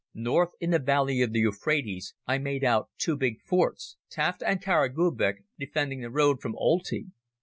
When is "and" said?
4.49-4.59